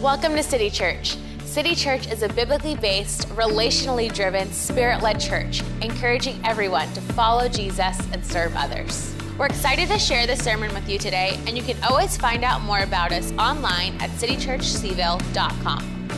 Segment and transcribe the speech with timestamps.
[0.00, 1.18] Welcome to City Church.
[1.44, 7.50] City Church is a biblically based, relationally driven, spirit led church, encouraging everyone to follow
[7.50, 9.14] Jesus and serve others.
[9.36, 12.62] We're excited to share this sermon with you today, and you can always find out
[12.62, 16.08] more about us online at citychurchcville.com.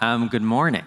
[0.00, 0.84] Um, good morning.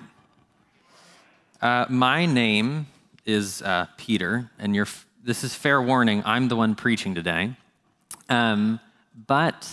[1.61, 2.87] Uh, my name
[3.27, 4.87] is uh, Peter, and you're,
[5.25, 6.21] this is fair warning.
[6.25, 7.55] I'm the one preaching today.
[8.27, 8.81] Um,
[9.27, 9.69] but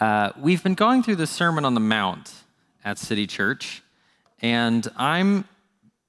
[0.00, 2.32] uh, we've been going through the Sermon on the Mount
[2.82, 3.82] at City Church,
[4.40, 5.44] and I'm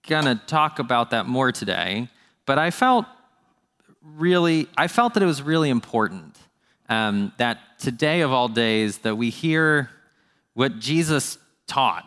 [0.07, 2.07] going to talk about that more today.
[2.45, 3.05] But I felt
[4.01, 6.37] really, I felt that it was really important
[6.87, 9.89] um, that today of all days that we hear
[10.53, 11.37] what Jesus
[11.67, 12.05] taught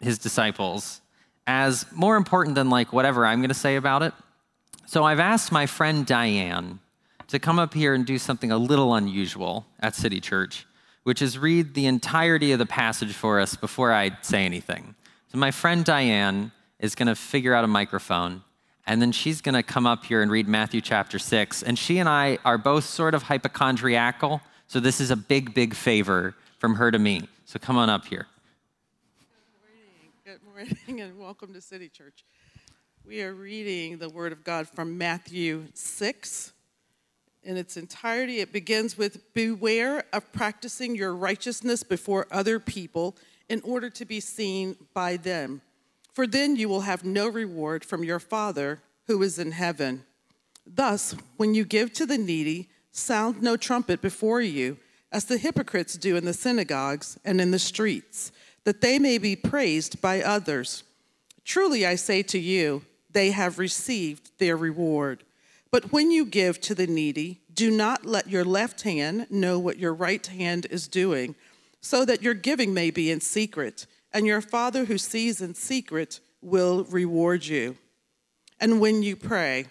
[0.00, 1.02] his disciples
[1.46, 4.14] as more important than like whatever I'm going to say about it.
[4.88, 6.78] So I've asked my friend Diane
[7.26, 10.66] to come up here and do something a little unusual at City Church,
[11.02, 14.94] which is read the entirety of the passage for us before I say anything.
[15.30, 18.44] So my friend Diane is going to figure out a microphone
[18.86, 21.62] and then she's going to come up here and read Matthew chapter 6.
[21.64, 25.74] And she and I are both sort of hypochondriacal, so this is a big, big
[25.74, 27.28] favor from her to me.
[27.44, 28.26] So come on up here
[30.24, 32.24] Good morning Good morning and welcome to City Church.
[33.08, 36.52] We are reading the Word of God from Matthew 6
[37.42, 38.40] in its entirety.
[38.40, 43.16] It begins with Beware of practicing your righteousness before other people
[43.48, 45.62] in order to be seen by them,
[46.12, 50.04] for then you will have no reward from your Father who is in heaven.
[50.66, 54.76] Thus, when you give to the needy, sound no trumpet before you,
[55.10, 58.32] as the hypocrites do in the synagogues and in the streets
[58.64, 60.82] that they may be praised by others.
[61.42, 65.24] Truly I say to you, they have received their reward.
[65.70, 69.78] But when you give to the needy, do not let your left hand know what
[69.78, 71.34] your right hand is doing,
[71.80, 76.20] so that your giving may be in secret, and your Father who sees in secret
[76.40, 77.76] will reward you.
[78.60, 79.66] And when you pray,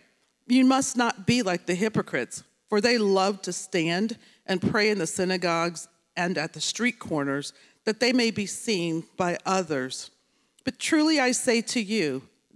[0.48, 5.00] you must not be like the hypocrites, for they love to stand and pray in
[5.00, 7.54] the synagogues and at the street corners
[7.86, 10.12] that they may be seen by others.
[10.64, 12.24] But truly I say to you,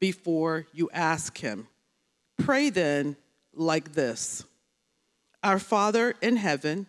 [0.00, 1.68] before you ask Him.
[2.38, 3.16] Pray then
[3.54, 4.44] like this
[5.42, 6.86] Our Father in heaven,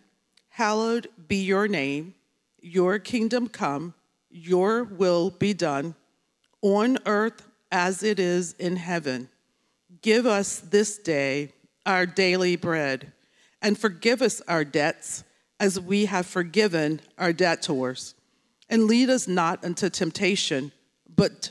[0.48, 2.14] hallowed be your name,
[2.60, 3.94] your kingdom come,
[4.30, 5.94] your will be done,
[6.62, 9.28] on earth as it is in heaven.
[10.02, 11.52] Give us this day
[11.84, 13.12] our daily bread,
[13.62, 15.24] and forgive us our debts
[15.58, 18.14] as we have forgiven our debtors
[18.68, 20.72] and lead us not into temptation,
[21.14, 21.50] but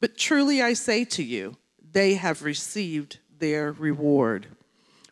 [0.00, 1.56] But truly I say to you,
[1.92, 4.46] they have received their reward.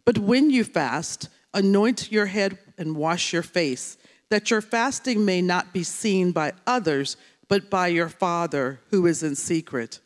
[0.04, 3.98] But when you fast, anoint your head and wash your face,
[4.30, 7.16] that your fasting may not be seen by others,
[7.48, 10.00] but by your Father who is in secret.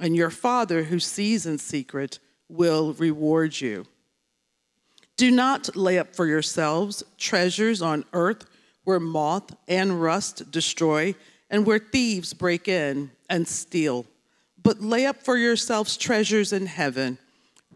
[0.00, 2.18] And your Father who sees in secret
[2.48, 3.86] will reward you.
[5.16, 8.46] Do not lay up for yourselves treasures on earth
[8.82, 11.14] where moth and rust destroy
[11.48, 14.06] and where thieves break in and steal.
[14.64, 17.18] But lay up for yourselves treasures in heaven,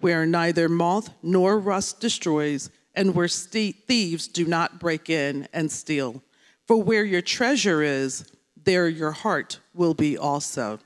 [0.01, 6.23] where neither moth nor rust destroys, and where thieves do not break in and steal.
[6.67, 8.25] For where your treasure is,
[8.65, 10.81] there your heart will be also.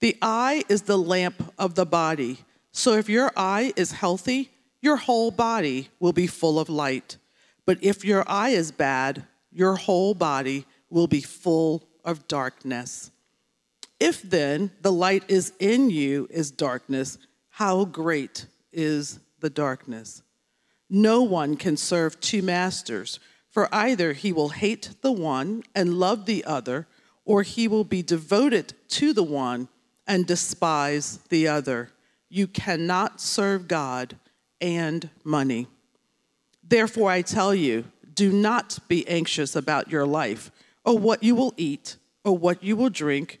[0.00, 2.38] The eye is the lamp of the body.
[2.70, 4.50] So if your eye is healthy,
[4.82, 7.16] your whole body will be full of light.
[7.64, 13.10] But if your eye is bad, your whole body will be full of darkness.
[13.98, 20.22] If then the light is in you is darkness, how great is the darkness?
[20.90, 23.18] No one can serve two masters,
[23.56, 26.86] For either he will hate the one and love the other,
[27.24, 29.68] or he will be devoted to the one
[30.06, 31.88] and despise the other.
[32.28, 34.18] You cannot serve God
[34.60, 35.68] and money.
[36.62, 40.50] Therefore, I tell you, do not be anxious about your life,
[40.84, 43.40] or what you will eat, or what you will drink,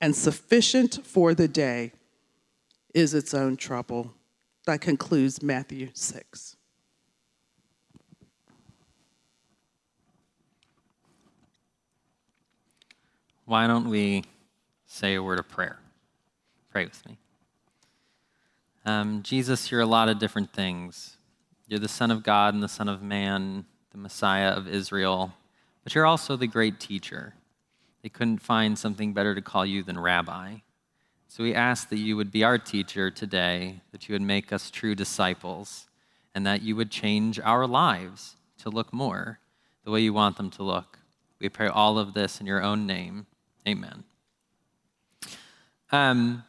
[0.00, 1.92] and sufficient for the day
[2.94, 4.12] is its own trouble.
[4.66, 6.56] That concludes Matthew 6.
[13.44, 14.24] Why don't we
[14.86, 15.78] say a word of prayer?
[16.70, 17.18] Pray with me.
[18.84, 21.16] Um, Jesus, you're a lot of different things.
[21.66, 25.32] You're the Son of God and the Son of Man the Messiah of Israel,
[25.82, 27.34] but you're also the great teacher.
[28.02, 30.56] They couldn't find something better to call you than rabbi.
[31.28, 34.70] So we ask that you would be our teacher today, that you would make us
[34.70, 35.86] true disciples,
[36.34, 39.38] and that you would change our lives to look more
[39.84, 40.98] the way you want them to look.
[41.38, 43.26] We pray all of this in your own name.
[43.66, 44.04] Amen.
[45.92, 46.44] Um,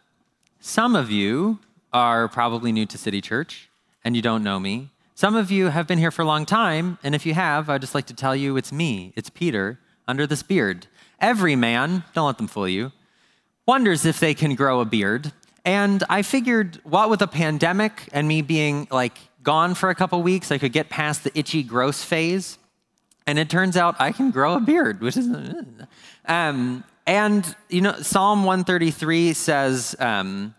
[0.60, 1.60] some of you
[1.94, 3.70] are probably new to City Church
[4.04, 4.90] and you don't know me.
[5.16, 7.82] Some of you have been here for a long time, and if you have, I'd
[7.82, 10.88] just like to tell you it's me, it's Peter, under this beard.
[11.22, 12.92] Every man, don't let them fool you,
[13.68, 15.32] wonders if they can grow a beard.
[15.64, 20.22] And I figured, what with a pandemic and me being like gone for a couple
[20.24, 22.58] weeks, I could get past the itchy, gross phase.
[23.28, 25.30] And it turns out I can grow a beard, which is.
[26.24, 30.54] Um, and, you know, Psalm 133 says um,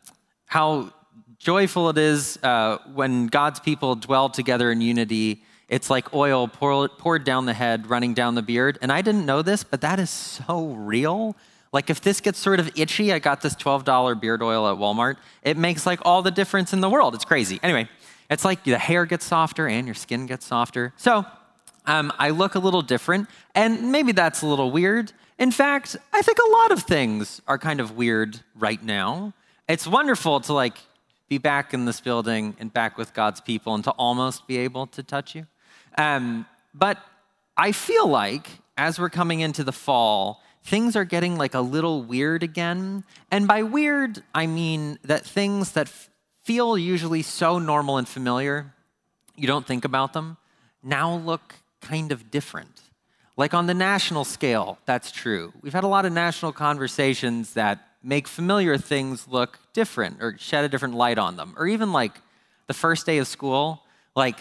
[0.46, 0.92] how
[1.38, 5.44] joyful it is uh, when God's people dwell together in unity.
[5.72, 8.78] It's like oil poured down the head, running down the beard.
[8.82, 11.34] And I didn't know this, but that is so real.
[11.72, 15.16] Like if this gets sort of itchy, I got this $12 beard oil at Walmart.
[15.42, 17.14] It makes like all the difference in the world.
[17.14, 17.58] It's crazy.
[17.62, 17.88] Anyway,
[18.28, 20.92] it's like the hair gets softer and your skin gets softer.
[20.98, 21.24] So
[21.86, 25.10] um, I look a little different, and maybe that's a little weird.
[25.38, 29.32] In fact, I think a lot of things are kind of weird right now.
[29.68, 30.76] It's wonderful to like
[31.30, 34.86] be back in this building and back with God's people and to almost be able
[34.88, 35.46] to touch you.
[35.96, 36.98] Um, but
[37.56, 42.02] I feel like as we're coming into the fall, things are getting like a little
[42.02, 43.04] weird again.
[43.30, 46.10] And by weird, I mean that things that f-
[46.42, 48.72] feel usually so normal and familiar,
[49.36, 50.36] you don't think about them,
[50.82, 52.80] now look kind of different.
[53.36, 55.52] Like on the national scale, that's true.
[55.62, 60.64] We've had a lot of national conversations that make familiar things look different or shed
[60.64, 61.54] a different light on them.
[61.56, 62.12] Or even like
[62.66, 63.82] the first day of school,
[64.14, 64.38] like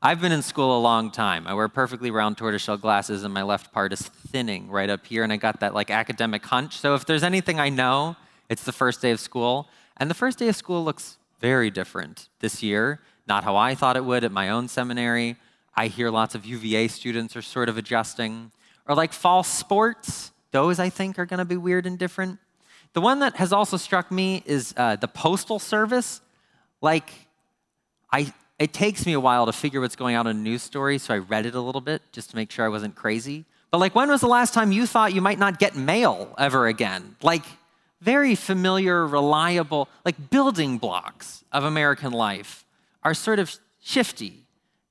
[0.00, 1.48] I've been in school a long time.
[1.48, 5.24] I wear perfectly round tortoiseshell glasses and my left part is thinning right up here
[5.24, 6.78] and I got that like academic hunch.
[6.78, 8.14] So if there's anything I know,
[8.48, 9.68] it's the first day of school.
[9.96, 13.00] And the first day of school looks very different this year.
[13.26, 15.34] Not how I thought it would at my own seminary.
[15.74, 18.52] I hear lots of UVA students are sort of adjusting.
[18.86, 22.38] Or like fall sports, those I think are going to be weird and different.
[22.92, 26.20] The one that has also struck me is uh, the Postal Service.
[26.80, 27.10] Like,
[28.12, 30.98] I, it takes me a while to figure what's going on in a news story,
[30.98, 33.44] so I read it a little bit just to make sure I wasn't crazy.
[33.70, 36.66] But, like, when was the last time you thought you might not get mail ever
[36.66, 37.16] again?
[37.22, 37.44] Like,
[38.00, 42.64] very familiar, reliable, like building blocks of American life
[43.02, 44.44] are sort of shifty.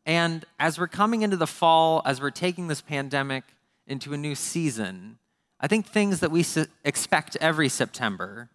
[0.05, 3.43] And as we're coming into the fall, as we're taking this pandemic
[3.85, 5.17] into a new season,
[5.59, 6.45] I think things that we
[6.83, 8.49] expect every September,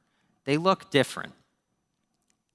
[0.44, 1.32] they look different.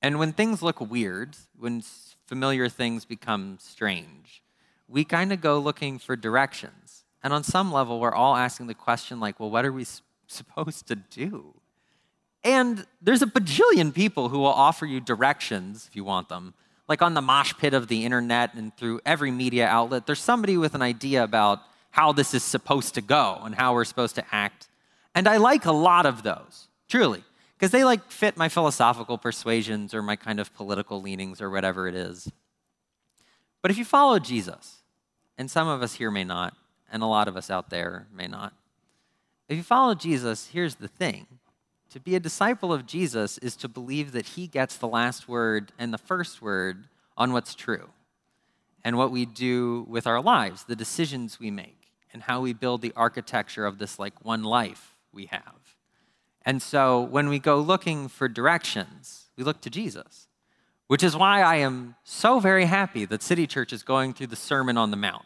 [0.01, 1.81] And when things look weird, when
[2.27, 4.43] familiar things become strange,
[4.87, 7.05] we kind of go looking for directions.
[7.23, 9.85] And on some level, we're all asking the question, like, well, what are we
[10.27, 11.55] supposed to do?
[12.43, 16.53] And there's a bajillion people who will offer you directions if you want them.
[16.87, 20.55] Like on the mosh pit of the internet and through every media outlet, there's somebody
[20.57, 24.23] with an idea about how this is supposed to go and how we're supposed to
[24.31, 24.67] act.
[25.15, 27.23] And I like a lot of those, truly,
[27.57, 31.87] because they like fit my philosophical persuasions or my kind of political leanings or whatever
[31.87, 32.31] it is.
[33.61, 34.83] But if you follow Jesus,
[35.37, 36.55] and some of us here may not,
[36.91, 38.53] and a lot of us out there may not,
[39.49, 41.25] if you follow Jesus, here's the thing.
[41.91, 45.71] To be a disciple of Jesus is to believe that he gets the last word
[45.79, 46.85] and the first word
[47.17, 47.89] on what's true
[48.83, 52.81] and what we do with our lives, the decisions we make and how we build
[52.81, 55.66] the architecture of this like one life we have.
[56.47, 60.29] And so when we go looking for directions, we look to Jesus,
[60.87, 64.37] which is why I am so very happy that City Church is going through the
[64.37, 65.25] Sermon on the Mount.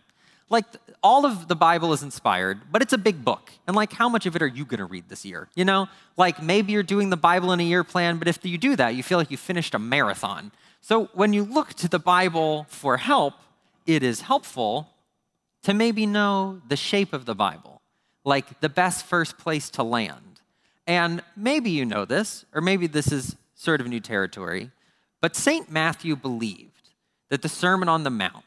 [0.50, 0.66] Like
[1.04, 3.52] all of the Bible is inspired, but it's a big book.
[3.68, 5.48] And like how much of it are you going to read this year?
[5.54, 5.88] You know,
[6.18, 8.96] like maybe you're doing the Bible in a year plan, but if you do that,
[8.96, 10.52] you feel like you finished a marathon.
[10.82, 13.36] So when you look to the Bible for help,
[13.86, 14.90] it is helpful
[15.62, 17.80] to maybe know the shape of the Bible,
[18.26, 20.31] like the best first place to land.
[20.88, 24.72] And maybe you know this, or maybe this is sort of new territory,
[25.20, 25.72] but St.
[25.72, 26.90] Matthew believed
[27.30, 28.44] that the Sermon on the Mount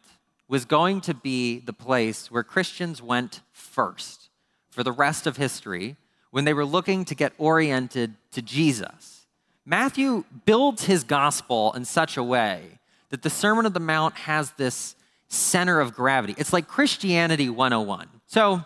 [0.48, 4.28] was going to be the place where Christians went first
[4.70, 5.96] for the rest of history
[6.30, 9.26] when they were looking to get oriented to Jesus.
[9.64, 14.50] Matthew builds his gospel in such a way that the Sermon on the Mount has
[14.52, 14.96] this
[15.28, 16.34] center of gravity.
[16.36, 18.08] It's like Christianity 101.
[18.26, 18.64] So,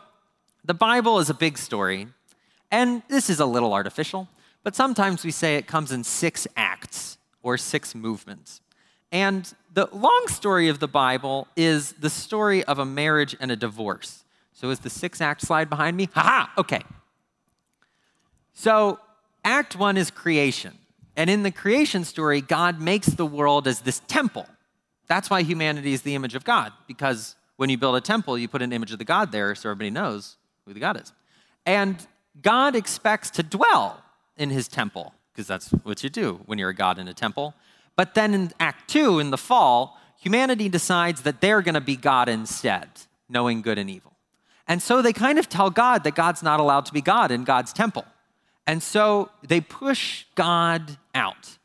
[0.64, 2.08] the Bible is a big story,
[2.70, 4.28] and this is a little artificial,
[4.62, 8.60] but sometimes we say it comes in six acts or six movements.
[9.10, 13.56] And the long story of the Bible is the story of a marriage and a
[13.56, 14.24] divorce.
[14.52, 16.08] So, is the six act slide behind me?
[16.12, 16.82] Haha, okay.
[18.52, 18.98] So,
[19.48, 20.76] Act one is creation.
[21.16, 24.46] And in the creation story, God makes the world as this temple.
[25.06, 28.46] That's why humanity is the image of God, because when you build a temple, you
[28.46, 31.12] put an image of the God there so everybody knows who the God is.
[31.64, 31.96] And
[32.42, 34.02] God expects to dwell
[34.36, 37.54] in his temple, because that's what you do when you're a God in a temple.
[37.96, 41.96] But then in Act Two, in the fall, humanity decides that they're going to be
[41.96, 42.88] God instead,
[43.28, 44.12] knowing good and evil.
[44.66, 47.44] And so they kind of tell God that God's not allowed to be God in
[47.44, 48.04] God's temple.
[48.66, 51.58] And so they push God out.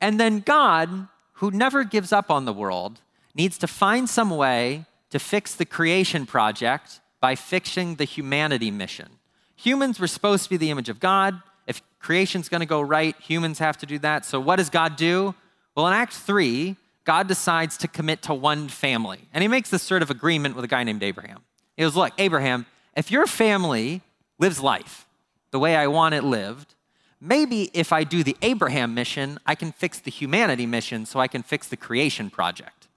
[0.00, 1.08] And then God
[1.42, 3.00] who never gives up on the world,
[3.34, 9.08] needs to find some way to fix the creation project by fixing the humanity mission.
[9.56, 11.40] Humans were supposed to be the image of God.
[11.66, 14.24] If creation's going to go right, humans have to do that.
[14.24, 15.34] So, what does God do?
[15.74, 19.28] Well, in Act 3, God decides to commit to one family.
[19.32, 21.40] And he makes this sort of agreement with a guy named Abraham.
[21.76, 22.66] He goes, Look, Abraham,
[22.96, 24.02] if your family
[24.38, 25.06] lives life
[25.50, 26.74] the way I want it lived,
[27.20, 31.28] maybe if I do the Abraham mission, I can fix the humanity mission so I
[31.28, 32.88] can fix the creation project.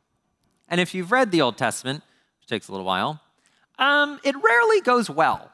[0.67, 2.03] And if you've read the Old Testament,
[2.39, 3.21] which takes a little while,
[3.77, 5.51] um, it rarely goes well.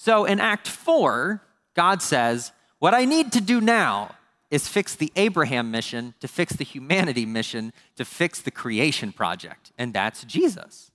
[0.00, 1.42] So in Act 4,
[1.74, 4.14] God says, What I need to do now
[4.48, 9.72] is fix the Abraham mission to fix the humanity mission to fix the creation project.
[9.76, 10.92] And that's Jesus.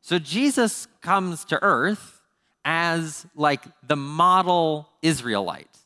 [0.00, 2.20] So Jesus comes to earth
[2.64, 5.78] as like the model Israelite.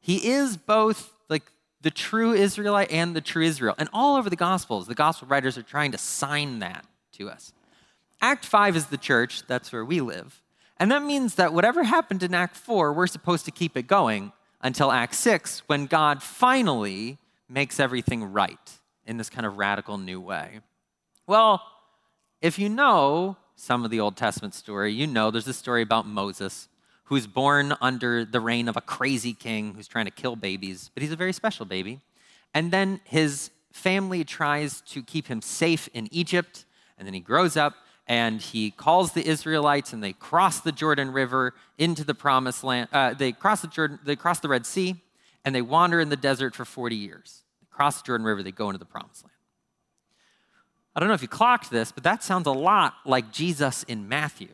[0.00, 1.44] He is both like
[1.82, 3.74] the true Israelite and the true Israel.
[3.76, 7.52] And all over the Gospels, the Gospel writers are trying to sign that to us.
[8.22, 10.40] Act 5 is the church, that's where we live.
[10.80, 14.32] And that means that whatever happened in Act 4, we're supposed to keep it going
[14.60, 17.18] until Act 6, when God finally
[17.48, 20.60] makes everything right in this kind of radical new way.
[21.26, 21.62] Well,
[22.40, 26.06] if you know some of the Old Testament story, you know there's a story about
[26.06, 26.68] Moses
[27.04, 31.02] who's born under the reign of a crazy king who's trying to kill babies, but
[31.02, 32.00] he's a very special baby.
[32.54, 36.66] And then his family tries to keep him safe in Egypt,
[36.98, 37.74] and then he grows up
[38.08, 42.88] and he calls the Israelites and they cross the Jordan River into the promised land.
[42.92, 44.96] Uh, they, cross the Jordan, they cross the Red Sea
[45.44, 47.42] and they wander in the desert for 40 years.
[47.60, 49.32] They cross the Jordan River, they go into the promised land.
[50.96, 54.08] I don't know if you clocked this, but that sounds a lot like Jesus in
[54.08, 54.48] Matthew.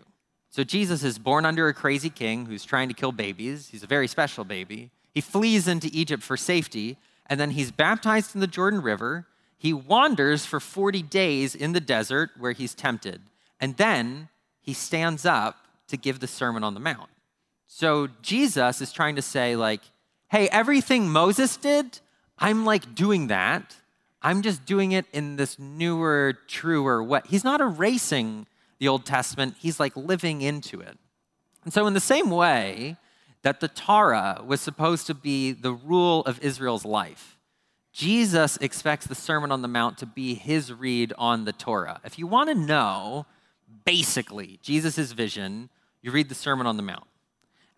[0.51, 3.69] So Jesus is born under a crazy king who's trying to kill babies.
[3.69, 4.91] He's a very special baby.
[5.13, 9.27] He flees into Egypt for safety, and then he's baptized in the Jordan River.
[9.57, 13.23] He wanders for 40 days in the desert where he's tempted,
[13.61, 14.29] and then
[14.61, 15.57] he stands up
[15.89, 17.11] to give the Sermon on the Mount.
[17.67, 19.81] So Jesus is trying to say, like,
[20.29, 22.01] hey, everything Moses did,
[22.39, 23.77] I'm like doing that.
[24.23, 27.21] I'm just doing it in this newer, truer way.
[27.27, 28.47] He's not erasing
[28.79, 30.99] the Old Testament, he's like living into it.
[31.65, 32.97] And so, in the same way
[33.43, 37.39] that the Torah was supposed to be the rule of Israel's life,
[37.93, 42.01] Jesus expects the Sermon on the Mount to be his read on the Torah.
[42.05, 43.27] If you want to know
[43.85, 45.71] basically Jesus' vision,
[46.03, 47.07] you read the Sermon on the Mount.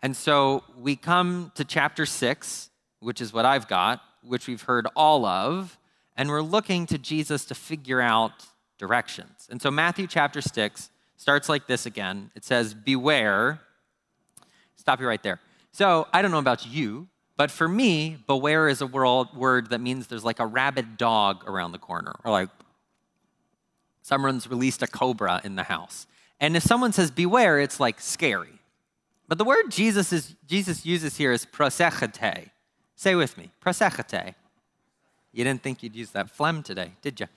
[0.01, 4.87] And so we come to chapter six, which is what I've got, which we've heard
[4.95, 5.77] all of,
[6.15, 8.45] and we're looking to Jesus to figure out
[8.77, 9.47] directions.
[9.49, 12.31] And so Matthew chapter six starts like this again.
[12.35, 13.59] It says, Beware.
[14.75, 15.39] Stop you right there.
[15.71, 20.07] So I don't know about you, but for me, beware is a word that means
[20.07, 22.49] there's like a rabid dog around the corner, or like
[24.07, 26.07] someone's released a cobra in the house.
[26.39, 28.57] And if someone says beware, it's like scary.
[29.27, 32.49] But the word Jesus, is, Jesus uses here is prosechete.
[32.95, 34.33] Say with me, prosechete.
[35.33, 37.27] You didn't think you'd use that phlegm today, did you?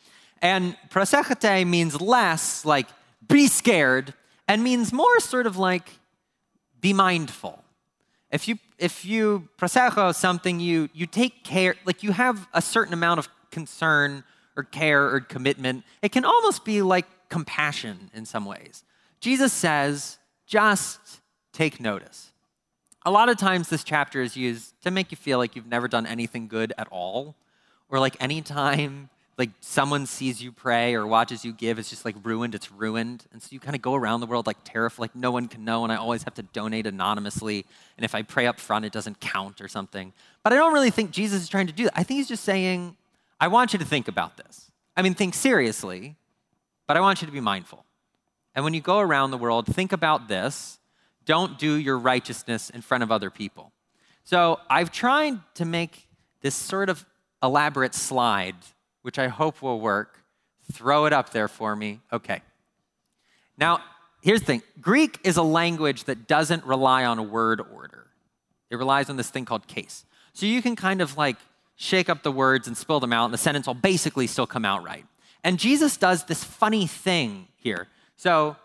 [0.40, 2.86] And prosechete means less like
[3.26, 4.14] be scared,
[4.46, 5.98] and means more sort of like
[6.80, 7.64] be mindful.
[8.30, 12.94] If you if you prosecho something, you you take care, like you have a certain
[12.94, 14.22] amount of concern
[14.56, 15.84] or care or commitment.
[16.02, 18.84] It can almost be like compassion in some ways.
[19.20, 21.20] Jesus says, just
[21.52, 22.32] take notice.
[23.06, 25.88] A lot of times, this chapter is used to make you feel like you've never
[25.88, 27.34] done anything good at all,
[27.88, 32.14] or like anytime like someone sees you pray or watches you give, it's just like
[32.22, 33.24] ruined, it's ruined.
[33.32, 35.64] And so you kind of go around the world like terrified, like no one can
[35.64, 37.64] know, and I always have to donate anonymously.
[37.96, 40.12] And if I pray up front, it doesn't count or something.
[40.44, 41.98] But I don't really think Jesus is trying to do that.
[41.98, 42.96] I think he's just saying,
[43.40, 44.70] I want you to think about this.
[44.96, 46.16] I mean, think seriously,
[46.86, 47.84] but I want you to be mindful.
[48.54, 50.78] And when you go around the world, think about this
[51.24, 53.72] don't do your righteousness in front of other people.
[54.24, 56.08] So I've tried to make
[56.40, 57.06] this sort of
[57.42, 58.56] elaborate slide,
[59.02, 60.24] which I hope will work.
[60.72, 62.00] Throw it up there for me.
[62.12, 62.42] Okay.
[63.58, 63.80] Now,
[64.22, 68.08] here's the thing Greek is a language that doesn't rely on a word order,
[68.70, 70.04] it relies on this thing called case.
[70.32, 71.36] So you can kind of like
[71.80, 74.66] shake up the words and spill them out, and the sentence will basically still come
[74.66, 75.06] out right.
[75.42, 77.88] And Jesus does this funny thing here.
[78.16, 78.56] So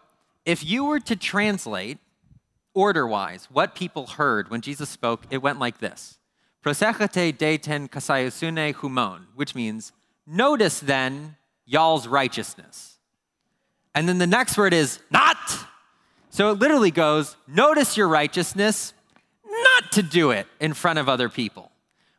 [0.46, 1.98] if you were to translate
[2.74, 6.18] order wise, what people heard when Jesus spoke, it went like this
[6.62, 9.94] Prosechete deten kasayusune humon, which means,
[10.28, 12.98] notice then y'all's righteousness.
[13.94, 15.38] And then the next word is not.
[16.32, 18.92] So it literally goes, notice your righteousness,
[19.50, 21.72] not to do it in front of other people.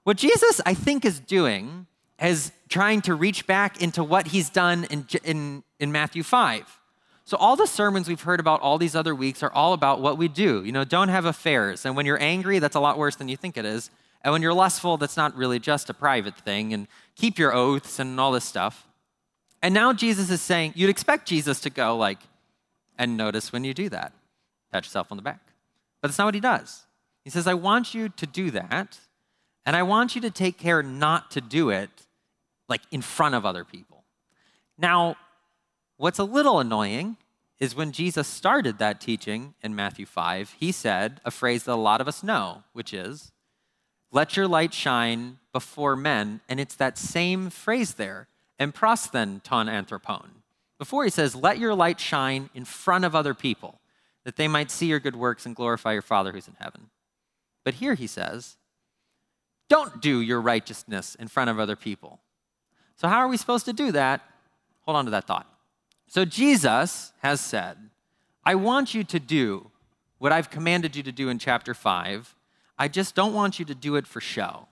[0.06, 1.88] What Jesus, I think, is doing
[2.22, 6.78] is trying to reach back into what he's done in, in, in Matthew 5.
[7.24, 10.16] So, all the sermons we've heard about all these other weeks are all about what
[10.16, 10.62] we do.
[10.62, 11.84] You know, don't have affairs.
[11.84, 13.90] And when you're angry, that's a lot worse than you think it is.
[14.22, 16.72] And when you're lustful, that's not really just a private thing.
[16.72, 18.86] And keep your oaths and all this stuff.
[19.60, 22.20] And now Jesus is saying, you'd expect Jesus to go, like,
[22.96, 24.12] and notice when you do that.
[24.70, 25.40] Pat yourself on the back.
[26.00, 26.84] But that's not what he does.
[27.24, 29.00] He says, I want you to do that,
[29.66, 31.90] and I want you to take care not to do it
[32.68, 34.04] like in front of other people.
[34.78, 35.16] Now,
[35.98, 37.16] What's a little annoying
[37.58, 41.74] is when Jesus started that teaching in Matthew 5, he said a phrase that a
[41.74, 43.32] lot of us know, which is,
[44.12, 46.42] let your light shine before men.
[46.50, 48.28] And it's that same phrase there,
[48.60, 50.42] emprosthen ton anthropon.
[50.78, 53.80] Before he says, let your light shine in front of other people,
[54.26, 56.90] that they might see your good works and glorify your Father who's in heaven.
[57.64, 58.58] But here he says,
[59.68, 62.20] don't do your righteousness in front of other people.
[62.96, 64.22] So, how are we supposed to do that?
[64.82, 65.46] Hold on to that thought.
[66.06, 67.76] So Jesus has said,
[68.44, 69.70] I want you to do
[70.18, 72.34] what I've commanded you to do in chapter 5.
[72.78, 74.68] I just don't want you to do it for show.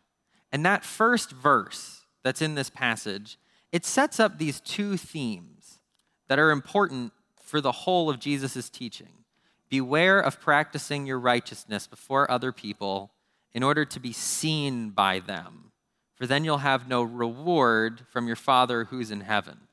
[0.52, 3.38] And that first verse that's in this passage,
[3.72, 5.80] it sets up these two themes
[6.28, 9.24] that are important for the whole of Jesus' teaching.
[9.68, 13.10] Beware of practicing your righteousness before other people
[13.54, 15.72] in order to be seen by them,
[16.14, 19.68] for then you'll have no reward from your Father who's in heaven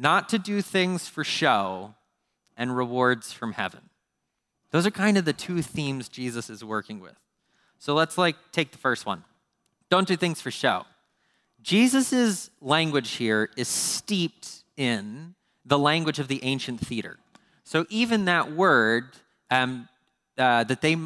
[0.00, 1.94] not to do things for show,
[2.56, 3.90] and rewards from heaven.
[4.70, 7.16] Those are kind of the two themes Jesus is working with.
[7.78, 9.24] So let's like take the first one.
[9.90, 10.86] Don't do things for show.
[11.62, 15.34] Jesus' language here is steeped in
[15.66, 17.18] the language of the ancient theater.
[17.64, 19.04] So even that word
[19.50, 19.86] um,
[20.38, 20.96] uh, that they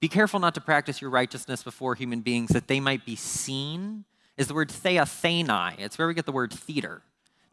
[0.00, 4.04] be careful not to practice your righteousness before human beings that they might be seen
[4.36, 5.74] is the word theathenai.
[5.78, 7.02] It's where we get the word theater.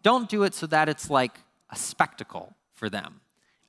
[0.01, 3.19] Don't do it so that it's like a spectacle for them.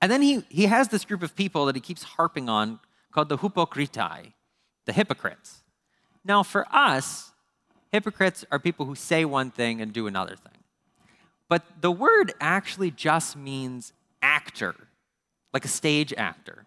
[0.01, 2.79] And then he, he has this group of people that he keeps harping on
[3.11, 4.33] called the hypocritai,
[4.85, 5.62] the hypocrites.
[6.25, 7.33] Now, for us,
[7.91, 10.53] hypocrites are people who say one thing and do another thing.
[11.49, 14.77] But the word actually just means actor,
[15.53, 16.67] like a stage actor.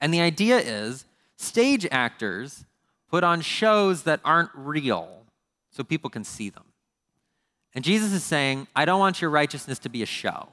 [0.00, 1.04] And the idea is
[1.40, 2.64] stage actors
[3.10, 5.24] put on shows that aren't real
[5.70, 6.64] so people can see them.
[7.74, 10.48] And Jesus is saying, I don't want your righteousness to be a show.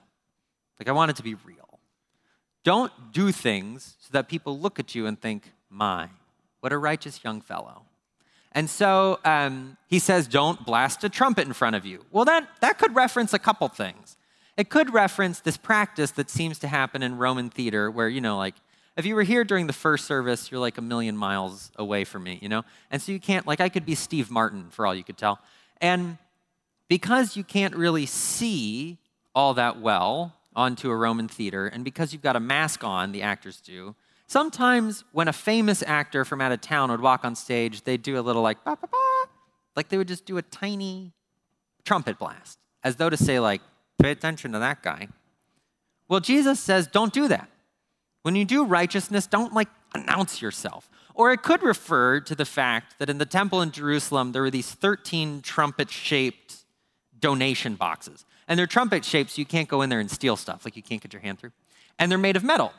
[0.80, 1.80] Like, I want it to be real.
[2.64, 6.10] Don't do things so that people look at you and think, my,
[6.60, 7.84] what a righteous young fellow.
[8.52, 12.06] And so um, he says, don't blast a trumpet in front of you.
[12.12, 14.18] Well, that, that could reference a couple things.
[14.56, 18.38] It could reference this practice that seems to happen in Roman theater where, you know,
[18.38, 18.56] like,
[18.98, 22.24] if you were here during the first service, you're like a million miles away from
[22.24, 22.64] me, you know?
[22.90, 25.40] And so you can't, like, I could be Steve Martin for all you could tell.
[25.80, 26.18] And
[26.88, 28.98] because you can't really see
[29.36, 33.22] all that well onto a Roman theater, and because you've got a mask on, the
[33.22, 37.84] actors do, sometimes when a famous actor from out of town would walk on stage,
[37.84, 39.30] they'd do a little like, bah, bah, bah,
[39.76, 41.14] like they would just do a tiny
[41.86, 43.62] trumpet blast, as though to say, like,
[44.00, 45.08] pay attention to that guy.
[46.08, 47.48] Well, Jesus says, don't do that.
[48.28, 50.90] When you do righteousness, don't like announce yourself.
[51.16, 54.50] Or it could refer to the fact that in the temple in Jerusalem, there were
[54.50, 56.66] these 13 trumpet shaped
[57.18, 58.26] donation boxes.
[58.50, 60.84] And they're trumpet shaped, so you can't go in there and steal stuff, like you
[60.84, 61.54] can't get your hand through.
[62.00, 62.74] And they're made of metal,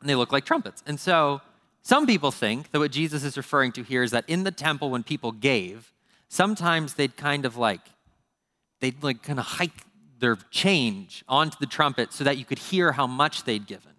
[0.00, 0.82] and they look like trumpets.
[0.88, 1.40] And so
[1.82, 4.90] some people think that what Jesus is referring to here is that in the temple,
[4.90, 5.92] when people gave,
[6.28, 7.82] sometimes they'd kind of like,
[8.80, 9.84] they'd like kind of hike
[10.18, 13.92] their change onto the trumpet so that you could hear how much they'd given,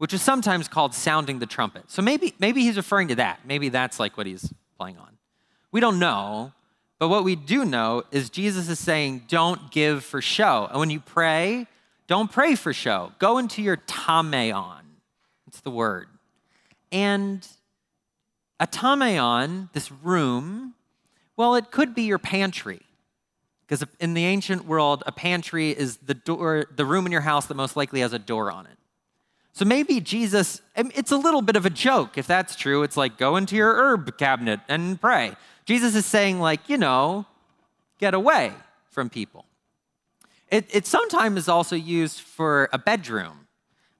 [0.00, 1.82] which is sometimes called sounding the trumpet.
[1.88, 3.40] So maybe, maybe he's referring to that.
[3.44, 5.18] Maybe that's like what he's playing on.
[5.72, 6.54] We don't know,
[6.98, 10.68] but what we do know is Jesus is saying, don't give for show.
[10.70, 11.66] And when you pray,
[12.06, 13.12] don't pray for show.
[13.18, 14.80] Go into your tameion.
[15.46, 16.08] It's the word.
[16.90, 17.46] And
[18.58, 20.76] a tameion, this room,
[21.36, 22.80] well, it could be your pantry.
[23.66, 27.44] Because in the ancient world, a pantry is the door, the room in your house
[27.48, 28.78] that most likely has a door on it.
[29.52, 32.16] So maybe Jesus, it's a little bit of a joke.
[32.16, 35.32] If that's true, it's like go into your herb cabinet and pray.
[35.64, 37.26] Jesus is saying, like, you know,
[37.98, 38.52] get away
[38.90, 39.44] from people.
[40.48, 43.46] It, it sometimes is also used for a bedroom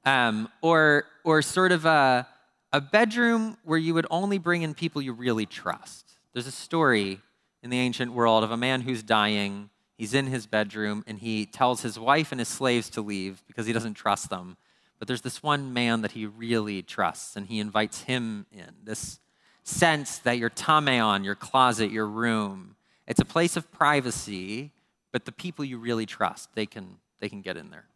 [0.04, 2.26] um, or, or sort of a,
[2.72, 6.12] a bedroom where you would only bring in people you really trust.
[6.32, 7.20] There's a story
[7.62, 9.70] in the ancient world of a man who's dying.
[9.96, 13.66] He's in his bedroom and he tells his wife and his slaves to leave because
[13.66, 14.56] he doesn't trust them.
[15.00, 18.68] But there's this one man that he really trusts and he invites him in.
[18.84, 19.18] This
[19.64, 22.76] sense that your tameion, your closet, your room,
[23.08, 24.70] it's a place of privacy,
[25.10, 27.86] but the people you really trust, they can, they can get in there.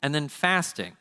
[0.00, 0.96] And then fasting.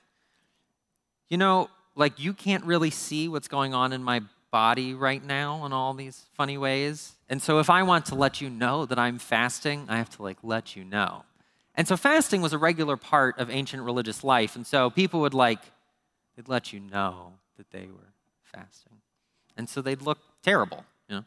[1.29, 5.65] You know, like you can't really see what's going on in my body right now
[5.65, 7.13] in all these funny ways.
[7.29, 10.23] And so if I want to let you know that I'm fasting, I have to
[10.23, 11.23] like let you know.
[11.75, 14.55] And so fasting was a regular part of ancient religious life.
[14.55, 15.59] And so people would like,
[16.35, 18.91] they'd let you know that they were fasting
[19.57, 20.83] and so they'd look terrible.
[21.07, 21.23] You know?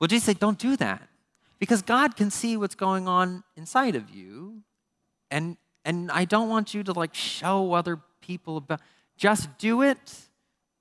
[0.00, 1.08] Well, Jesus said, don't do that
[1.58, 4.62] because God can see what's going on inside of you,
[5.30, 8.80] and and I don't want you to like show other people about.
[9.16, 10.12] Just do it,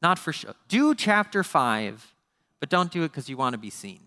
[0.02, 0.54] not for show.
[0.68, 2.16] Do chapter five,
[2.60, 4.02] but don't do it because you want to be seen.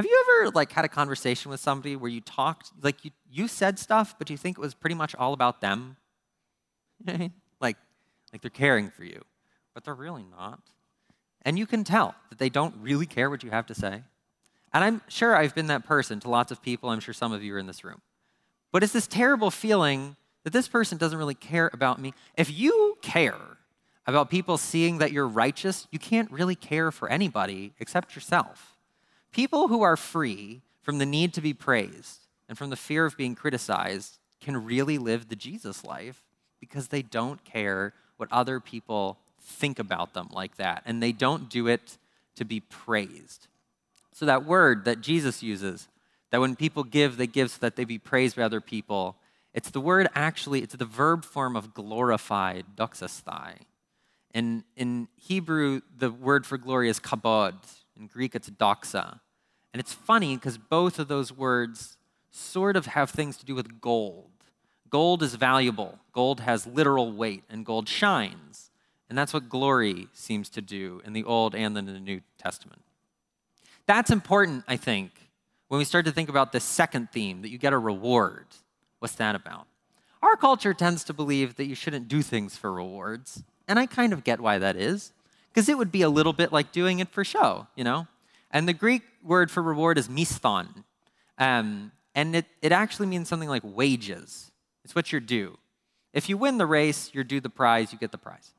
[0.00, 3.48] Have you ever like had a conversation with somebody where you talked like you you
[3.48, 5.96] said stuff, but you think it was pretty much all about them?
[7.06, 7.76] like
[8.32, 9.22] like they're caring for you
[9.74, 10.60] but they're really not.
[11.42, 14.02] And you can tell that they don't really care what you have to say.
[14.72, 16.90] And I'm sure I've been that person to lots of people.
[16.90, 18.00] I'm sure some of you are in this room.
[18.72, 22.14] But it's this terrible feeling that this person doesn't really care about me.
[22.36, 23.40] If you care
[24.06, 28.69] about people seeing that you're righteous, you can't really care for anybody except yourself.
[29.32, 33.16] People who are free from the need to be praised and from the fear of
[33.16, 36.22] being criticized can really live the Jesus life
[36.58, 41.48] because they don't care what other people think about them like that, and they don't
[41.48, 41.96] do it
[42.36, 43.46] to be praised.
[44.12, 45.88] So, that word that Jesus uses,
[46.30, 49.16] that when people give, they give so that they be praised by other people,
[49.54, 53.54] it's the word actually, it's the verb form of glorified, doxasthai.
[54.32, 57.54] In, in Hebrew, the word for glory is kabod.
[58.00, 59.20] In Greek, it's doxa.
[59.72, 61.98] And it's funny because both of those words
[62.30, 64.30] sort of have things to do with gold.
[64.88, 68.70] Gold is valuable, gold has literal weight, and gold shines.
[69.08, 72.82] And that's what glory seems to do in the Old and in the New Testament.
[73.86, 75.10] That's important, I think,
[75.68, 78.46] when we start to think about the second theme that you get a reward.
[79.00, 79.66] What's that about?
[80.22, 83.42] Our culture tends to believe that you shouldn't do things for rewards.
[83.66, 85.12] And I kind of get why that is,
[85.52, 88.06] because it would be a little bit like doing it for show, you know?
[88.50, 90.84] And the Greek word for reward is misthon.
[91.38, 94.50] Um, and it, it actually means something like wages.
[94.84, 95.58] It's what you're due.
[96.12, 98.50] If you win the race, you're due the prize, you get the prize.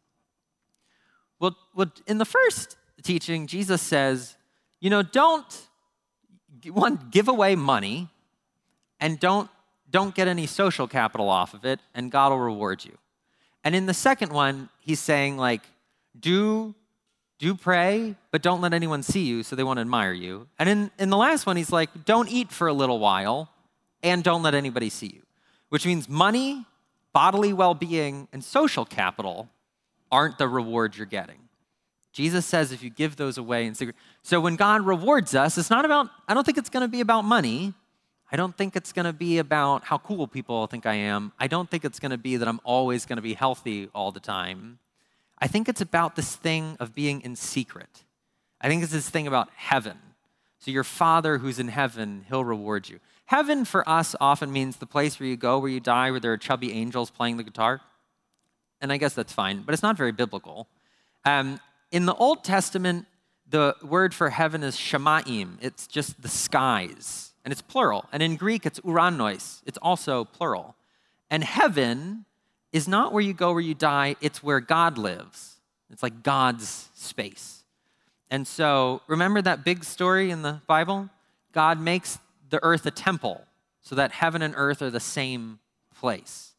[1.40, 4.38] Well, well in the first teaching, Jesus says,
[4.80, 5.68] you know, don't
[6.70, 8.10] one give away money
[9.00, 9.50] and don't
[9.90, 12.98] don't get any social capital off of it and God will reward you.
[13.64, 15.62] And in the second one, he's saying like
[16.18, 16.76] do
[17.42, 20.48] do pray, but don't let anyone see you so they won't admire you.
[20.60, 23.50] And in, in the last one, he's like, don't eat for a little while
[24.04, 25.24] and don't let anybody see you,
[25.70, 26.68] which means money,
[27.14, 29.50] bodily well being, and social capital
[30.12, 31.40] aren't the reward you're getting.
[32.14, 33.96] Jesus says if you give those away in secret.
[34.22, 37.02] So when God rewards us, it's not about, I don't think it's going to be
[37.02, 37.74] about money.
[38.32, 41.32] I don't think it's going to be about how cool people think I am.
[41.40, 44.12] I don't think it's going to be that I'm always going to be healthy all
[44.12, 44.78] the time.
[45.42, 48.04] I think it's about this thing of being in secret.
[48.62, 49.98] I think it's this thing about heaven.
[50.60, 53.00] So, your Father who's in heaven, he'll reward you.
[53.26, 56.34] Heaven for us often means the place where you go, where you die, where there
[56.34, 57.82] are chubby angels playing the guitar.
[58.80, 60.68] And I guess that's fine, but it's not very biblical.
[61.26, 61.60] Um,
[61.92, 63.08] in the Old Testament,
[63.48, 68.06] the word for heaven is shamaim, it's just the skies, and it's plural.
[68.12, 70.76] And in Greek, it's uranos, it's also plural.
[71.30, 72.26] And heaven
[72.72, 75.58] is not where you go where you die, it's where God lives.
[75.92, 77.64] It's like God's space.
[78.30, 81.10] And so, remember that big story in the Bible?
[81.52, 82.18] God makes
[82.50, 83.46] the earth a temple
[83.82, 85.60] so that heaven and earth are the same
[86.00, 86.54] place.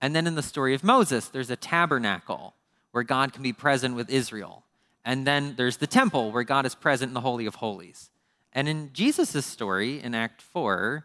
[0.00, 2.54] And then in the story of Moses, there's a tabernacle
[2.92, 4.64] where God can be present with Israel.
[5.04, 8.10] And then there's the temple where God is present in the Holy of Holies.
[8.52, 11.04] And in Jesus' story in Act 4,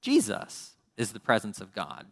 [0.00, 2.06] Jesus is the presence of God.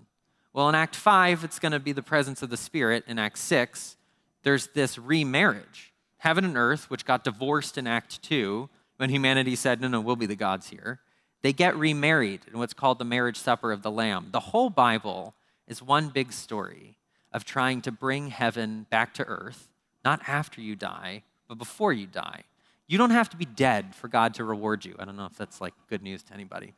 [0.52, 3.04] Well, in Act 5, it's going to be the presence of the Spirit.
[3.06, 3.96] In Act 6,
[4.42, 5.92] there's this remarriage.
[6.18, 10.16] Heaven and earth, which got divorced in Act 2, when humanity said, no, no, we'll
[10.16, 11.00] be the gods here,
[11.42, 14.28] they get remarried in what's called the marriage supper of the Lamb.
[14.32, 15.34] The whole Bible
[15.68, 16.96] is one big story
[17.32, 19.68] of trying to bring heaven back to earth,
[20.04, 22.42] not after you die, but before you die.
[22.88, 24.96] You don't have to be dead for God to reward you.
[24.98, 26.72] I don't know if that's like good news to anybody.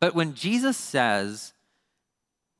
[0.00, 1.52] But when Jesus says,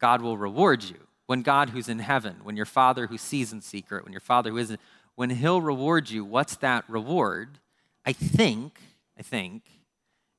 [0.02, 0.96] God will reward you.
[1.26, 4.50] When God who's in heaven, when your Father who sees in secret, when your Father
[4.50, 4.80] who isn't,
[5.14, 7.60] when He'll reward you, what's that reward?
[8.04, 8.80] I think,
[9.16, 9.62] I think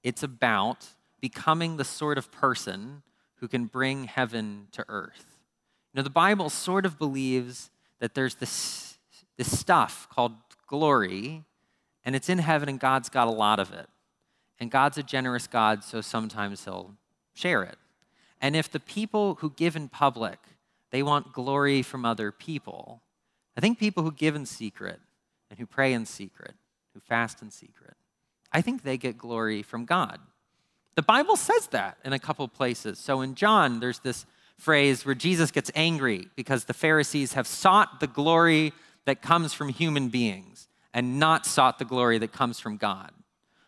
[0.03, 0.87] it's about
[1.21, 3.03] becoming the sort of person
[3.35, 5.37] who can bring heaven to earth.
[5.93, 8.97] You know, the Bible sort of believes that there's this,
[9.37, 10.33] this stuff called
[10.67, 11.45] glory,
[12.03, 13.87] and it's in heaven, and God's got a lot of it.
[14.59, 16.95] And God's a generous God, so sometimes He'll
[17.33, 17.77] share it.
[18.43, 20.37] And if the people who give in public,
[20.91, 23.01] they want glory from other people,
[23.55, 24.99] I think people who give in secret
[25.49, 26.53] and who pray in secret,
[26.93, 27.95] who fast in secret,
[28.51, 30.19] I think they get glory from God.
[30.95, 32.99] The Bible says that in a couple places.
[32.99, 34.25] So in John, there's this
[34.57, 38.73] phrase where Jesus gets angry because the Pharisees have sought the glory
[39.05, 43.11] that comes from human beings and not sought the glory that comes from God.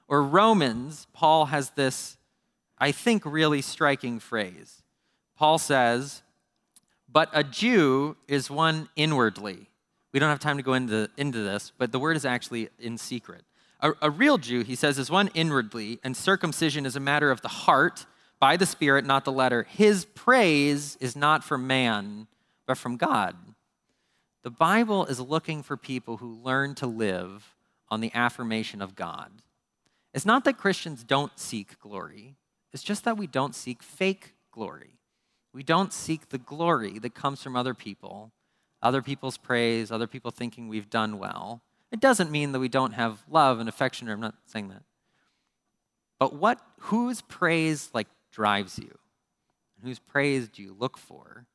[0.10, 2.18] Or Romans, Paul has this
[2.78, 4.84] I think, really striking phrase.
[5.38, 6.24] Paul says,
[7.12, 9.70] But a Jew is one inwardly.
[10.12, 12.98] We don't have time to go into, into this, but the word is actually in
[12.98, 13.44] secret.
[13.82, 17.42] A, a real Jew, he says, is one inwardly, and circumcision is a matter of
[17.42, 18.06] the heart,
[18.40, 19.64] by the Spirit, not the letter.
[19.64, 22.28] His praise is not from man,
[22.66, 23.36] but from God.
[24.44, 27.56] The Bible is looking for people who learn to live
[27.90, 29.32] on the affirmation of God.
[30.14, 32.36] It's not that Christians don't seek glory,
[32.76, 35.00] it's just that we don't seek fake glory.
[35.54, 38.34] We don't seek the glory that comes from other people,
[38.82, 41.62] other people's praise, other people thinking we've done well.
[41.94, 44.84] It doesn't mean that we don't have love and affection, or I'm not saying that.
[46.20, 48.98] But what whose praise like drives you?
[49.82, 51.46] Whose praise do you look for?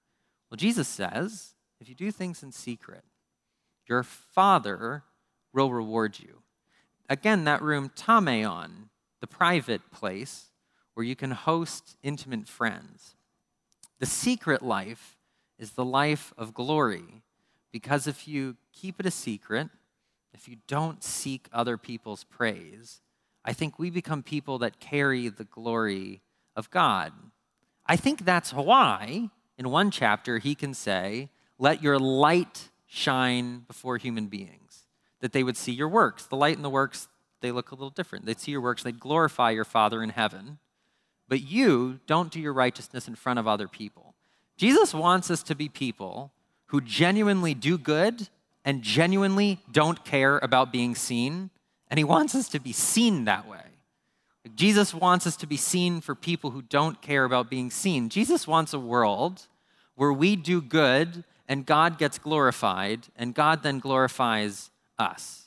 [0.50, 1.52] Well, Jesus says,
[1.82, 3.04] if you do things in secret,
[3.86, 5.02] your father
[5.52, 6.40] will reward you.
[7.10, 8.88] Again, that room, Tameion,
[9.20, 10.46] the private place,
[11.00, 13.14] where you can host intimate friends.
[14.00, 15.16] The secret life
[15.58, 17.22] is the life of glory
[17.72, 19.70] because if you keep it a secret,
[20.34, 23.00] if you don't seek other people's praise,
[23.46, 26.20] I think we become people that carry the glory
[26.54, 27.14] of God.
[27.86, 33.96] I think that's why, in one chapter, he can say, Let your light shine before
[33.96, 34.84] human beings,
[35.20, 36.26] that they would see your works.
[36.26, 37.08] The light and the works,
[37.40, 38.26] they look a little different.
[38.26, 40.58] They'd see your works, they'd glorify your Father in heaven
[41.30, 44.14] but you don't do your righteousness in front of other people.
[44.58, 46.32] Jesus wants us to be people
[46.66, 48.28] who genuinely do good
[48.64, 51.50] and genuinely don't care about being seen,
[51.88, 53.62] and he wants us to be seen that way.
[54.56, 58.08] Jesus wants us to be seen for people who don't care about being seen.
[58.08, 59.46] Jesus wants a world
[59.94, 65.46] where we do good and God gets glorified, and God then glorifies us.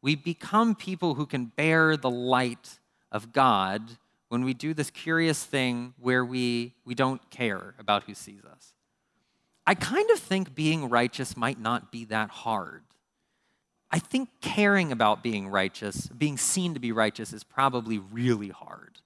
[0.00, 2.78] We become people who can bear the light
[3.10, 3.96] of God
[4.30, 8.74] when we do this curious thing where we, we don't care about who sees us.
[9.66, 12.84] I kind of think being righteous might not be that hard.
[13.90, 19.00] I think caring about being righteous, being seen to be righteous, is probably really hard.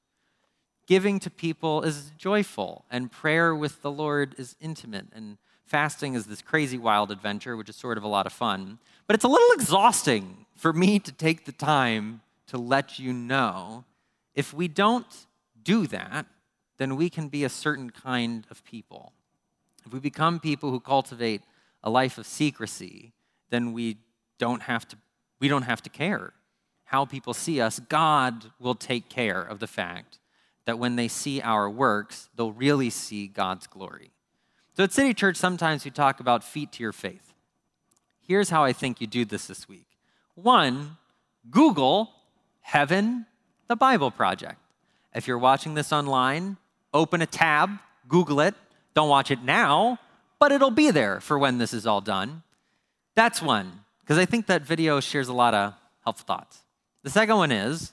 [0.87, 6.27] Giving to people is joyful, and prayer with the Lord is intimate, and fasting is
[6.27, 8.79] this crazy wild adventure, which is sort of a lot of fun.
[9.07, 13.85] But it's a little exhausting for me to take the time to let you know
[14.35, 15.07] if we don't
[15.63, 16.27] do that,
[16.79, 19.13] then we can be a certain kind of people.
[19.87, 21.43] If we become people who cultivate
[21.83, 23.13] a life of secrecy,
[23.51, 23.99] then we
[24.39, 24.97] don't have to,
[25.41, 26.33] we don't have to care
[26.85, 27.81] how people see us.
[27.81, 30.19] God will take care of the fact
[30.65, 34.11] that when they see our works, they'll really see God's glory.
[34.77, 37.33] So at City Church, sometimes we talk about feet to your faith.
[38.27, 39.87] Here's how I think you do this this week.
[40.35, 40.97] One,
[41.51, 42.11] Google
[42.61, 43.27] Heaven,
[43.69, 44.59] the Bible Project.
[45.15, 46.57] If you're watching this online,
[46.93, 47.71] open a tab,
[48.09, 48.55] Google it.
[48.95, 49.99] Don't watch it now,
[50.39, 52.43] but it'll be there for when this is all done.
[53.15, 56.61] That's one, because I think that video shares a lot of helpful thoughts.
[57.03, 57.93] The second one is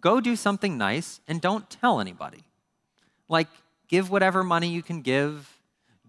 [0.00, 2.44] go do something nice and don't tell anybody.
[3.28, 3.48] Like,
[3.88, 5.58] give whatever money you can give,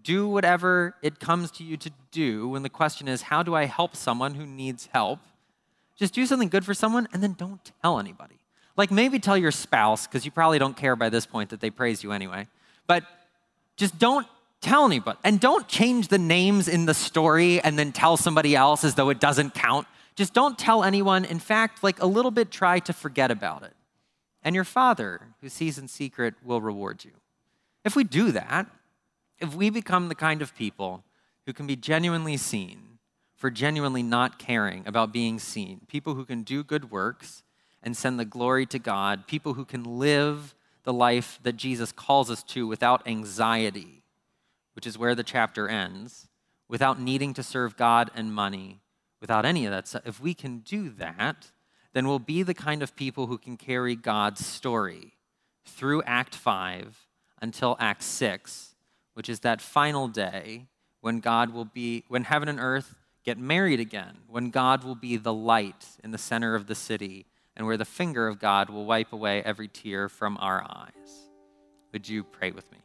[0.02, 3.64] do whatever it comes to you to do when the question is, how do I
[3.64, 5.20] help someone who needs help?
[5.96, 8.36] Just do something good for someone and then don't tell anybody.
[8.76, 11.70] Like maybe tell your spouse, because you probably don't care by this point that they
[11.70, 12.46] praise you anyway.
[12.86, 13.04] But
[13.76, 14.26] just don't
[14.60, 15.18] tell anybody.
[15.24, 19.08] And don't change the names in the story and then tell somebody else as though
[19.10, 19.86] it doesn't count.
[20.14, 21.24] Just don't tell anyone.
[21.24, 23.72] In fact, like a little bit, try to forget about it.
[24.42, 27.12] And your Father, who sees in secret, will reward you.
[27.84, 28.66] If we do that,
[29.38, 31.04] if we become the kind of people
[31.44, 32.98] who can be genuinely seen
[33.34, 37.42] for genuinely not caring about being seen, people who can do good works
[37.86, 42.32] and send the glory to God, people who can live the life that Jesus calls
[42.32, 44.02] us to without anxiety,
[44.74, 46.26] which is where the chapter ends,
[46.68, 48.80] without needing to serve God and money,
[49.20, 50.02] without any of that stuff.
[50.04, 51.52] If we can do that,
[51.92, 55.14] then we'll be the kind of people who can carry God's story
[55.64, 57.06] through Act 5
[57.40, 58.74] until Act 6,
[59.14, 60.66] which is that final day
[61.02, 65.16] when God will be, when heaven and earth get married again, when God will be
[65.16, 68.84] the light in the center of the city and where the finger of God will
[68.84, 71.30] wipe away every tear from our eyes.
[71.92, 72.78] Would you pray with me?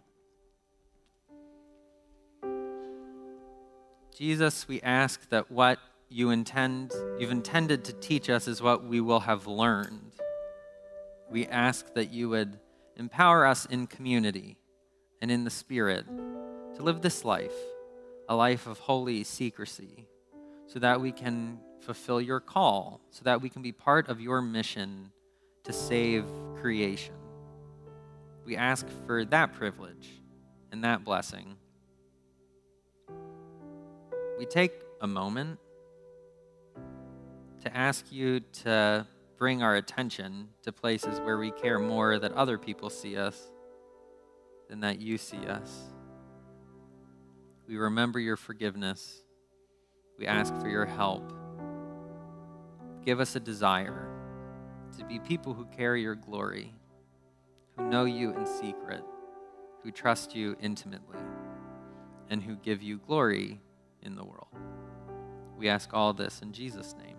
[4.16, 5.80] Jesus, we ask that what
[6.10, 10.14] you intend, you've intended to teach us is what we will have learned.
[11.30, 12.60] We ask that you would
[12.98, 14.58] empower us in community
[15.22, 16.06] and in the Spirit
[16.76, 17.54] to live this life,
[18.30, 20.08] a life of holy secrecy,
[20.68, 24.42] so that we can fulfill your call so that we can be part of your
[24.42, 25.12] mission
[25.64, 26.26] to save
[26.60, 27.16] creation.
[28.46, 30.10] We ask for that privilege
[30.72, 31.58] and that blessing.
[34.38, 35.60] We take a moment
[37.62, 39.06] to ask you to
[39.38, 43.40] bring our attention to places where we care more that other people see us
[44.70, 45.92] than that you see us.
[47.68, 49.22] We remember your forgiveness.
[50.18, 51.41] We ask for your help.
[53.04, 54.08] Give us a desire
[54.98, 56.74] to be people who carry your glory,
[57.76, 59.04] who know you in secret,
[59.84, 61.20] who trust you intimately,
[62.30, 63.60] and who give you glory
[64.04, 64.56] in the world.
[65.58, 67.18] We ask all this in Jesus' name.